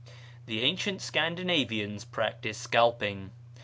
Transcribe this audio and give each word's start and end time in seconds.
The 0.47 0.63
ancient 0.63 0.99
Scandinavians 0.99 2.05
practised 2.05 2.59
scalping. 2.61 3.29